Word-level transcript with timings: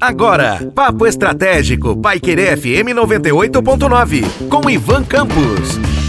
Agora, 0.00 0.70
Papo 0.74 1.06
Estratégico, 1.06 1.96
Paiquerê 1.96 2.56
FM 2.56 2.94
98.9, 2.94 4.24
com 4.48 4.68
Ivan 4.68 5.04
Campos. 5.04 5.99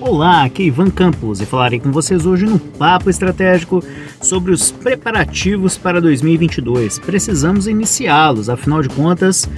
Olá, 0.00 0.44
aqui 0.44 0.62
é 0.62 0.66
Ivan 0.66 0.90
Campos 0.90 1.40
e 1.40 1.46
falarei 1.46 1.80
com 1.80 1.90
vocês 1.90 2.24
hoje 2.24 2.46
no 2.46 2.58
Papo 2.58 3.10
Estratégico 3.10 3.82
sobre 4.22 4.52
os 4.52 4.70
preparativos 4.70 5.76
para 5.76 6.00
2022. 6.00 7.00
Precisamos 7.00 7.66
iniciá-los, 7.66 8.48
afinal 8.48 8.80
de 8.80 8.88
contas, 8.88 9.48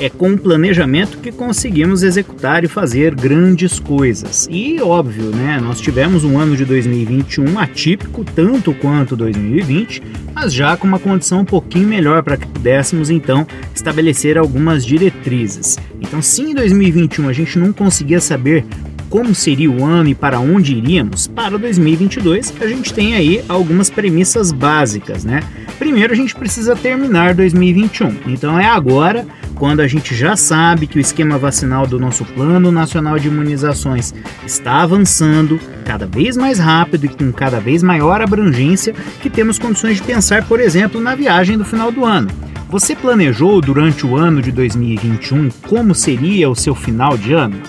é 0.00 0.08
com 0.08 0.32
o 0.32 0.38
planejamento 0.38 1.18
que 1.18 1.32
conseguimos 1.32 2.04
executar 2.04 2.62
e 2.62 2.68
fazer 2.68 3.12
grandes 3.14 3.80
coisas. 3.80 4.46
E 4.48 4.80
óbvio, 4.80 5.30
né, 5.34 5.60
nós 5.60 5.80
tivemos 5.80 6.22
um 6.22 6.38
ano 6.38 6.56
de 6.56 6.64
2021 6.64 7.58
atípico 7.58 8.24
tanto 8.24 8.72
quanto 8.74 9.16
2020, 9.16 10.00
mas 10.32 10.54
já 10.54 10.76
com 10.76 10.86
uma 10.86 11.00
condição 11.00 11.40
um 11.40 11.44
pouquinho 11.44 11.88
melhor 11.88 12.22
para 12.22 12.36
que 12.36 12.46
pudéssemos 12.46 13.10
então 13.10 13.44
estabelecer 13.74 14.38
algumas 14.38 14.86
diretrizes. 14.86 15.76
Então, 16.00 16.22
se 16.22 16.42
em 16.42 16.54
2021 16.54 17.28
a 17.28 17.32
gente 17.32 17.58
não 17.58 17.72
conseguia 17.72 18.20
saber 18.20 18.64
como 19.08 19.34
seria 19.34 19.70
o 19.70 19.84
ano 19.84 20.08
e 20.08 20.14
para 20.14 20.38
onde 20.38 20.74
iríamos, 20.74 21.26
para 21.26 21.58
2022 21.58 22.54
a 22.60 22.66
gente 22.66 22.92
tem 22.92 23.14
aí 23.14 23.44
algumas 23.48 23.90
premissas 23.90 24.52
básicas, 24.52 25.24
né? 25.24 25.42
Primeiro 25.78 26.12
a 26.12 26.16
gente 26.16 26.34
precisa 26.34 26.74
terminar 26.74 27.34
2021, 27.34 28.16
então 28.26 28.58
é 28.58 28.66
agora 28.66 29.26
quando 29.54 29.80
a 29.80 29.88
gente 29.88 30.14
já 30.14 30.36
sabe 30.36 30.86
que 30.86 30.98
o 30.98 31.00
esquema 31.00 31.36
vacinal 31.36 31.86
do 31.86 31.98
nosso 31.98 32.24
Plano 32.24 32.70
Nacional 32.70 33.18
de 33.18 33.26
Imunizações 33.26 34.14
está 34.46 34.82
avançando 34.82 35.58
cada 35.84 36.06
vez 36.06 36.36
mais 36.36 36.58
rápido 36.58 37.06
e 37.06 37.08
com 37.08 37.32
cada 37.32 37.58
vez 37.58 37.82
maior 37.82 38.20
abrangência, 38.20 38.94
que 39.20 39.28
temos 39.28 39.58
condições 39.58 39.96
de 39.96 40.02
pensar, 40.02 40.46
por 40.46 40.60
exemplo, 40.60 41.00
na 41.00 41.14
viagem 41.16 41.58
do 41.58 41.64
final 41.64 41.90
do 41.90 42.04
ano. 42.04 42.28
Você 42.70 42.94
planejou 42.94 43.60
durante 43.60 44.06
o 44.06 44.14
ano 44.14 44.42
de 44.42 44.52
2021 44.52 45.48
como 45.66 45.94
seria 45.94 46.50
o 46.50 46.54
seu 46.54 46.74
final 46.74 47.16
de 47.16 47.32
ano? 47.32 47.60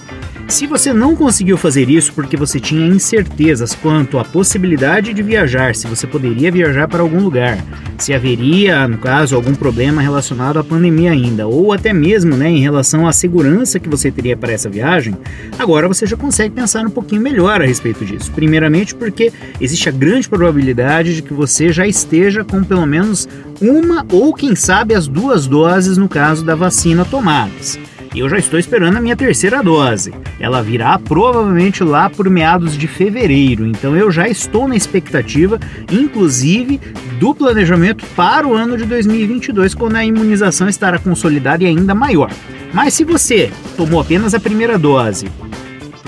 Se 0.50 0.66
você 0.66 0.92
não 0.92 1.16
conseguiu 1.16 1.58
fazer 1.58 1.92
isso 1.92 2.12
porque 2.12 2.36
você 2.36 2.60
tinha 2.60 2.88
incertezas 2.88 3.76
quanto 3.76 4.18
à 4.18 4.26
possibilidade 4.26 5.14
de 5.14 5.22
viajar, 5.22 5.76
se 5.76 5.86
você 5.86 6.08
poderia 6.08 6.52
viajar 6.52 6.88
para 6.88 7.04
algum 7.04 7.22
lugar, 7.22 7.64
se 8.00 8.16
haveria, 8.16 8.88
no 8.88 8.98
caso, 8.98 9.36
algum 9.36 9.54
problema 9.54 10.02
relacionado 10.02 10.58
à 10.58 10.64
pandemia 10.64 11.12
ainda, 11.12 11.48
ou 11.48 11.72
até 11.72 11.94
mesmo 11.94 12.36
né, 12.36 12.50
em 12.50 12.62
relação 12.62 13.08
à 13.08 13.14
segurança 13.14 13.80
que 13.80 13.88
você 13.88 14.10
teria 14.10 14.36
para 14.36 14.52
essa 14.52 14.68
viagem, 14.68 15.16
agora 15.58 15.88
você 15.88 16.08
já 16.08 16.18
consegue 16.18 16.56
pensar 16.56 16.84
um 16.84 16.90
pouquinho 16.90 17.22
melhor 17.22 17.62
a 17.62 17.66
respeito 17.66 18.04
disso. 18.04 18.32
Primeiramente, 18.32 18.96
porque 18.96 19.32
existe 19.62 19.88
a 19.88 19.92
grande 19.92 20.28
probabilidade 20.28 21.16
de 21.16 21.22
que 21.22 21.34
você 21.34 21.72
já 21.72 21.86
esteja 21.86 22.44
com 22.44 22.64
pelo 22.64 22.88
menos 22.88 23.30
uma 23.62 24.04
ou, 24.12 24.34
quem 24.34 24.56
sabe, 24.56 24.96
as 24.96 25.08
duas 25.08 25.46
doses 25.46 25.96
no 25.96 26.10
caso 26.10 26.44
da 26.44 26.56
vacina 26.56 27.06
tomadas 27.06 27.78
eu 28.16 28.30
já 28.30 28.38
estou 28.38 28.60
esperando 28.60 28.98
a 28.98 29.02
minha 29.02 29.16
terceira 29.16 29.62
dose. 29.62 30.14
Ela 30.40 30.62
virá 30.62 30.98
provavelmente 30.98 31.84
lá 31.84 32.10
por 32.10 32.30
meados 32.30 32.78
de 32.78 32.88
fevereiro, 32.88 33.66
então 33.66 33.96
eu 33.96 34.12
já 34.12 34.28
estou 34.28 34.68
na 34.68 34.76
expectativa, 34.76 35.60
inclusive, 35.92 36.80
do 37.20 37.36
planejamento 37.36 38.06
para 38.16 38.48
o 38.48 38.54
ano 38.54 38.78
de 38.78 38.86
2022, 38.86 39.76
quando 39.76 39.96
a 39.96 40.06
imunização 40.06 40.68
estará 40.68 40.98
consolidada 40.98 41.64
e 41.64 41.68
ainda 41.68 41.94
maior. 41.94 42.32
Mas 42.74 42.94
se 42.94 43.04
você 43.04 43.52
tomou 43.76 44.00
apenas 44.00 44.34
a 44.34 44.40
primeira 44.40 44.78
dose, 44.78 45.28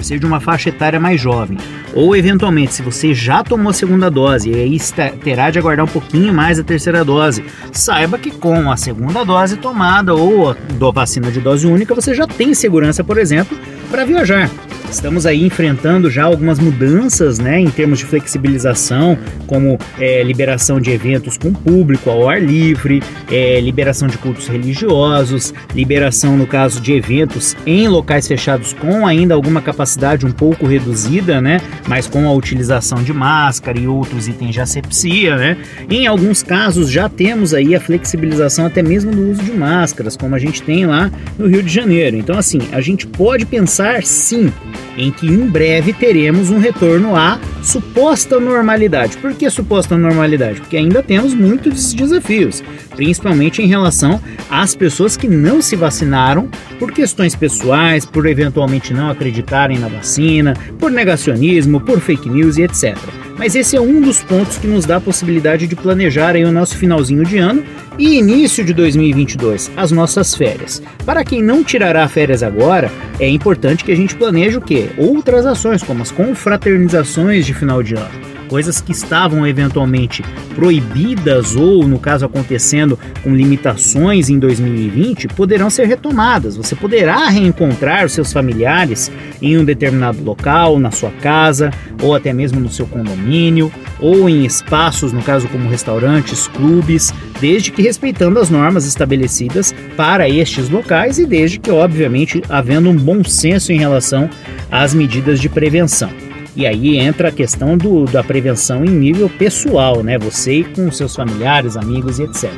ser 0.03 0.19
de 0.19 0.25
uma 0.25 0.39
faixa 0.39 0.69
etária 0.69 0.99
mais 0.99 1.19
jovem, 1.19 1.57
ou 1.93 2.15
eventualmente, 2.15 2.73
se 2.73 2.81
você 2.81 3.13
já 3.13 3.43
tomou 3.43 3.69
a 3.69 3.73
segunda 3.73 4.09
dose 4.09 4.49
e 4.49 4.55
aí 4.55 4.77
terá 5.23 5.49
de 5.49 5.59
aguardar 5.59 5.85
um 5.85 5.89
pouquinho 5.89 6.33
mais 6.33 6.59
a 6.59 6.63
terceira 6.63 7.03
dose, 7.03 7.43
saiba 7.71 8.17
que 8.17 8.31
com 8.31 8.71
a 8.71 8.77
segunda 8.77 9.23
dose 9.23 9.57
tomada 9.57 10.13
ou 10.13 10.51
a 10.51 10.91
vacina 10.91 11.31
de 11.31 11.39
dose 11.39 11.67
única, 11.67 11.93
você 11.93 12.13
já 12.13 12.25
tem 12.27 12.53
segurança, 12.53 13.03
por 13.03 13.17
exemplo, 13.17 13.57
para 13.89 14.05
viajar. 14.05 14.49
Estamos 14.91 15.25
aí 15.25 15.45
enfrentando 15.45 16.11
já 16.11 16.25
algumas 16.25 16.59
mudanças 16.59 17.39
né, 17.39 17.57
em 17.57 17.69
termos 17.69 17.99
de 17.99 18.05
flexibilização, 18.05 19.17
como 19.47 19.79
é, 19.97 20.21
liberação 20.21 20.81
de 20.81 20.91
eventos 20.91 21.37
com 21.37 21.53
público 21.53 22.09
ao 22.09 22.29
ar 22.29 22.41
livre, 22.41 23.01
é, 23.31 23.59
liberação 23.61 24.09
de 24.09 24.17
cultos 24.17 24.49
religiosos, 24.49 25.53
liberação, 25.73 26.35
no 26.35 26.45
caso 26.45 26.81
de 26.81 26.91
eventos 26.91 27.55
em 27.65 27.87
locais 27.87 28.27
fechados 28.27 28.73
com 28.73 29.07
ainda 29.07 29.33
alguma 29.33 29.61
capacidade 29.61 30.25
um 30.25 30.31
pouco 30.31 30.67
reduzida, 30.67 31.39
né, 31.39 31.61
mas 31.87 32.05
com 32.05 32.27
a 32.27 32.33
utilização 32.33 33.01
de 33.01 33.13
máscara 33.13 33.79
e 33.79 33.87
outros 33.87 34.27
itens 34.27 34.53
de 34.53 34.59
asepsia. 34.59 35.37
Né. 35.37 35.57
Em 35.89 36.05
alguns 36.05 36.43
casos 36.43 36.91
já 36.91 37.07
temos 37.07 37.53
aí 37.53 37.73
a 37.73 37.79
flexibilização 37.79 38.65
até 38.65 38.83
mesmo 38.83 39.11
do 39.11 39.31
uso 39.31 39.41
de 39.41 39.53
máscaras, 39.53 40.17
como 40.17 40.35
a 40.35 40.39
gente 40.39 40.61
tem 40.61 40.85
lá 40.85 41.09
no 41.39 41.47
Rio 41.47 41.63
de 41.63 41.73
Janeiro. 41.73 42.17
Então, 42.17 42.37
assim, 42.37 42.59
a 42.73 42.81
gente 42.81 43.07
pode 43.07 43.45
pensar 43.45 44.03
sim 44.03 44.51
em 44.97 45.11
que 45.11 45.27
em 45.27 45.47
breve 45.47 45.93
teremos 45.93 46.49
um 46.49 46.59
retorno 46.59 47.15
à 47.15 47.39
suposta 47.63 48.39
normalidade. 48.39 49.17
Por 49.17 49.33
que 49.33 49.49
suposta 49.49 49.97
normalidade? 49.97 50.59
Porque 50.59 50.77
ainda 50.77 51.01
temos 51.01 51.33
muitos 51.33 51.93
desafios, 51.93 52.63
principalmente 52.95 53.61
em 53.61 53.67
relação 53.67 54.21
às 54.49 54.75
pessoas 54.75 55.15
que 55.15 55.27
não 55.27 55.61
se 55.61 55.75
vacinaram 55.75 56.49
por 56.79 56.91
questões 56.91 57.35
pessoais, 57.35 58.05
por 58.05 58.25
eventualmente 58.25 58.93
não 58.93 59.09
acreditarem 59.09 59.77
na 59.79 59.87
vacina, 59.87 60.55
por 60.79 60.91
negacionismo, 60.91 61.79
por 61.79 61.99
fake 61.99 62.29
news 62.29 62.57
e 62.57 62.63
etc. 62.63 62.97
Mas 63.41 63.55
esse 63.55 63.75
é 63.75 63.81
um 63.81 63.99
dos 63.99 64.21
pontos 64.21 64.59
que 64.59 64.67
nos 64.67 64.85
dá 64.85 64.97
a 64.97 65.01
possibilidade 65.01 65.65
de 65.65 65.75
planejar 65.75 66.35
aí 66.35 66.45
o 66.45 66.51
nosso 66.51 66.77
finalzinho 66.77 67.25
de 67.25 67.39
ano 67.39 67.63
e 67.97 68.19
início 68.19 68.63
de 68.63 68.71
2022, 68.71 69.71
as 69.75 69.91
nossas 69.91 70.35
férias. 70.35 70.79
Para 71.07 71.23
quem 71.23 71.41
não 71.41 71.63
tirará 71.63 72.07
férias 72.07 72.43
agora, 72.43 72.91
é 73.19 73.27
importante 73.27 73.83
que 73.83 73.91
a 73.91 73.95
gente 73.95 74.13
planeje 74.13 74.57
o 74.57 74.61
quê? 74.61 74.91
Outras 74.95 75.47
ações, 75.47 75.81
como 75.81 76.03
as 76.03 76.11
confraternizações 76.11 77.43
de 77.43 77.55
final 77.55 77.81
de 77.81 77.95
ano 77.95 78.30
coisas 78.51 78.81
que 78.81 78.91
estavam 78.91 79.47
eventualmente 79.47 80.21
proibidas 80.53 81.55
ou, 81.55 81.87
no 81.87 81.97
caso, 81.97 82.25
acontecendo 82.25 82.99
com 83.23 83.33
limitações 83.33 84.29
em 84.29 84.37
2020, 84.37 85.29
poderão 85.29 85.69
ser 85.69 85.85
retomadas. 85.85 86.57
Você 86.57 86.75
poderá 86.75 87.29
reencontrar 87.29 88.05
os 88.05 88.11
seus 88.11 88.33
familiares 88.33 89.09
em 89.41 89.57
um 89.57 89.63
determinado 89.63 90.21
local, 90.21 90.77
na 90.79 90.91
sua 90.91 91.11
casa, 91.21 91.71
ou 92.03 92.13
até 92.13 92.33
mesmo 92.33 92.59
no 92.59 92.69
seu 92.69 92.85
condomínio, 92.85 93.71
ou 94.01 94.27
em 94.27 94.43
espaços, 94.43 95.13
no 95.13 95.23
caso, 95.23 95.47
como 95.47 95.69
restaurantes, 95.69 96.49
clubes, 96.49 97.13
desde 97.39 97.71
que 97.71 97.81
respeitando 97.81 98.37
as 98.37 98.49
normas 98.49 98.85
estabelecidas 98.85 99.73
para 99.95 100.27
estes 100.27 100.69
locais 100.69 101.17
e 101.17 101.25
desde 101.25 101.57
que, 101.57 101.71
obviamente, 101.71 102.43
havendo 102.49 102.89
um 102.89 102.97
bom 102.97 103.23
senso 103.23 103.71
em 103.71 103.79
relação 103.79 104.29
às 104.69 104.93
medidas 104.93 105.39
de 105.39 105.47
prevenção. 105.47 106.20
E 106.55 106.67
aí 106.67 106.97
entra 106.97 107.29
a 107.29 107.31
questão 107.31 107.77
do, 107.77 108.05
da 108.05 108.21
prevenção 108.23 108.83
em 108.83 108.89
nível 108.89 109.29
pessoal, 109.29 110.03
né? 110.03 110.17
Você 110.17 110.59
e 110.59 110.63
com 110.65 110.91
seus 110.91 111.15
familiares, 111.15 111.77
amigos 111.77 112.19
e 112.19 112.23
etc. 112.23 112.51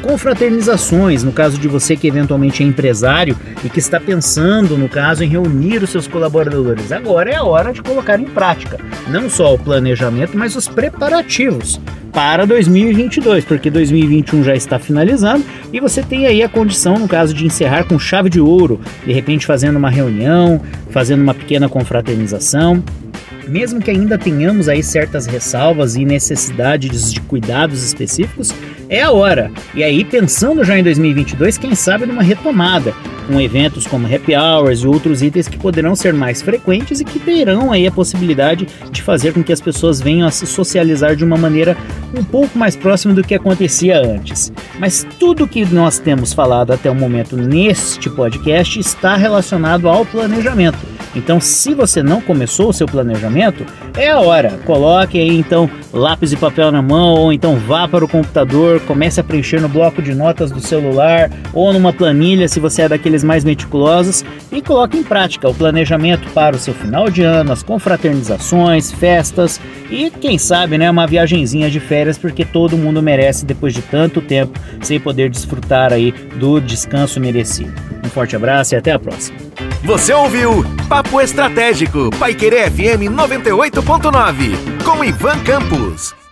Confraternizações, 0.00 1.22
no 1.22 1.32
caso 1.32 1.58
de 1.58 1.68
você 1.68 1.94
que 1.94 2.06
eventualmente 2.06 2.62
é 2.62 2.66
empresário 2.66 3.36
e 3.62 3.68
que 3.68 3.78
está 3.78 4.00
pensando, 4.00 4.78
no 4.78 4.88
caso, 4.88 5.24
em 5.24 5.28
reunir 5.28 5.82
os 5.82 5.90
seus 5.90 6.06
colaboradores. 6.06 6.90
Agora 6.90 7.30
é 7.30 7.36
a 7.36 7.44
hora 7.44 7.72
de 7.72 7.82
colocar 7.82 8.18
em 8.18 8.24
prática 8.24 8.78
não 9.08 9.28
só 9.28 9.54
o 9.54 9.58
planejamento, 9.58 10.36
mas 10.36 10.56
os 10.56 10.66
preparativos 10.66 11.78
para 12.12 12.46
2022, 12.46 13.44
porque 13.44 13.68
2021 13.68 14.44
já 14.44 14.54
está 14.54 14.78
finalizando 14.78 15.44
e 15.72 15.80
você 15.80 16.02
tem 16.02 16.26
aí 16.26 16.42
a 16.42 16.48
condição, 16.48 16.98
no 16.98 17.08
caso, 17.08 17.34
de 17.34 17.44
encerrar 17.44 17.84
com 17.84 17.98
chave 17.98 18.30
de 18.30 18.40
ouro, 18.40 18.80
de 19.04 19.12
repente 19.12 19.44
fazendo 19.44 19.76
uma 19.76 19.90
reunião, 19.90 20.62
fazendo 20.90 21.22
uma 21.22 21.34
pequena 21.34 21.68
confraternização 21.68 22.82
mesmo 23.48 23.80
que 23.80 23.90
ainda 23.90 24.18
tenhamos 24.18 24.68
aí 24.68 24.82
certas 24.82 25.26
ressalvas 25.26 25.96
e 25.96 26.04
necessidades 26.04 27.12
de 27.12 27.20
cuidados 27.20 27.82
específicos, 27.82 28.54
é 28.88 29.02
a 29.02 29.10
hora. 29.10 29.50
E 29.74 29.82
aí, 29.82 30.04
pensando 30.04 30.64
já 30.64 30.78
em 30.78 30.82
2022, 30.82 31.58
quem 31.58 31.74
sabe 31.74 32.06
numa 32.06 32.22
retomada, 32.22 32.94
com 33.26 33.40
eventos 33.40 33.86
como 33.86 34.06
happy 34.06 34.34
hours 34.34 34.80
e 34.80 34.86
outros 34.86 35.22
itens 35.22 35.48
que 35.48 35.58
poderão 35.58 35.96
ser 35.96 36.12
mais 36.12 36.42
frequentes 36.42 37.00
e 37.00 37.04
que 37.04 37.18
terão 37.18 37.72
aí 37.72 37.86
a 37.86 37.92
possibilidade 37.92 38.66
de 38.90 39.02
fazer 39.02 39.32
com 39.32 39.42
que 39.42 39.52
as 39.52 39.60
pessoas 39.60 40.00
venham 40.00 40.28
a 40.28 40.30
se 40.30 40.46
socializar 40.46 41.16
de 41.16 41.24
uma 41.24 41.36
maneira 41.36 41.76
um 42.16 42.22
pouco 42.22 42.58
mais 42.58 42.76
próxima 42.76 43.14
do 43.14 43.24
que 43.24 43.34
acontecia 43.34 43.98
antes. 43.98 44.52
Mas 44.78 45.06
tudo 45.18 45.48
que 45.48 45.64
nós 45.64 45.98
temos 45.98 46.32
falado 46.32 46.72
até 46.72 46.90
o 46.90 46.94
momento 46.94 47.36
neste 47.36 48.10
podcast 48.10 48.78
está 48.78 49.16
relacionado 49.16 49.88
ao 49.88 50.04
planejamento 50.04 50.93
Então, 51.14 51.40
se 51.40 51.74
você 51.74 52.02
não 52.02 52.20
começou 52.20 52.68
o 52.68 52.72
seu 52.72 52.86
planejamento, 52.86 53.64
é 53.96 54.10
a 54.10 54.20
hora. 54.20 54.58
Coloque 54.64 55.18
aí 55.18 55.36
então 55.36 55.70
lápis 55.92 56.32
e 56.32 56.36
papel 56.36 56.72
na 56.72 56.82
mão, 56.82 57.14
ou 57.14 57.32
então 57.32 57.56
vá 57.56 57.86
para 57.86 58.04
o 58.04 58.08
computador, 58.08 58.80
comece 58.80 59.20
a 59.20 59.24
preencher 59.24 59.60
no 59.60 59.68
bloco 59.68 60.02
de 60.02 60.14
notas 60.14 60.50
do 60.50 60.60
celular 60.60 61.30
ou 61.52 61.72
numa 61.72 61.92
planilha, 61.92 62.48
se 62.48 62.58
você 62.58 62.82
é 62.82 62.88
daqueles 62.88 63.22
mais 63.22 63.44
meticulosos, 63.44 64.24
e 64.50 64.60
coloque 64.60 64.96
em 64.96 65.02
prática 65.02 65.48
o 65.48 65.54
planejamento 65.54 66.28
para 66.30 66.56
o 66.56 66.58
seu 66.58 66.74
final 66.74 67.08
de 67.08 67.22
ano, 67.22 67.52
as 67.52 67.62
confraternizações, 67.62 68.90
festas 68.92 69.60
e 69.90 70.10
quem 70.10 70.38
sabe, 70.38 70.78
né, 70.78 70.90
uma 70.90 71.06
viagenzinha 71.06 71.70
de 71.70 71.78
férias, 71.78 72.18
porque 72.18 72.44
todo 72.44 72.76
mundo 72.76 73.02
merece 73.02 73.44
depois 73.44 73.72
de 73.72 73.82
tanto 73.82 74.20
tempo 74.20 74.58
sem 74.80 74.98
poder 74.98 75.30
desfrutar 75.30 75.92
aí 75.92 76.12
do 76.36 76.60
descanso 76.60 77.20
merecido. 77.20 77.72
Um 78.04 78.08
forte 78.08 78.34
abraço 78.34 78.74
e 78.74 78.76
até 78.76 78.92
a 78.92 78.98
próxima. 78.98 79.38
Você 79.84 80.14
ouviu 80.14 80.64
Papo 80.88 81.20
Estratégico, 81.20 82.08
Paiquerê 82.18 82.70
FM 82.70 83.12
98.9, 83.12 84.82
com 84.82 85.04
Ivan 85.04 85.38
Campos. 85.44 86.23